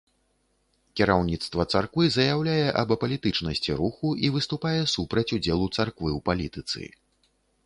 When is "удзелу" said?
5.37-5.69